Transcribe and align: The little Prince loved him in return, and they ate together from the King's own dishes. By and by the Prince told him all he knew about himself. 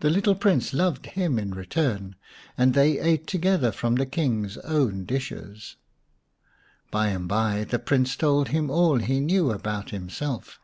The 0.00 0.10
little 0.10 0.34
Prince 0.34 0.74
loved 0.74 1.06
him 1.06 1.38
in 1.38 1.52
return, 1.52 2.16
and 2.58 2.74
they 2.74 2.98
ate 3.00 3.26
together 3.26 3.72
from 3.72 3.94
the 3.94 4.04
King's 4.04 4.58
own 4.58 5.06
dishes. 5.06 5.76
By 6.90 7.06
and 7.08 7.26
by 7.26 7.64
the 7.64 7.78
Prince 7.78 8.16
told 8.16 8.48
him 8.48 8.68
all 8.70 8.98
he 8.98 9.18
knew 9.18 9.50
about 9.50 9.92
himself. 9.92 10.60